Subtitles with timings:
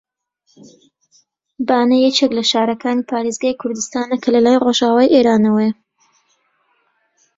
[1.67, 5.73] بانە یەکێک لە شارەکانی پارێزگای کوردستانە کە لە لای ڕۆژئاوای ئێرانەوەیە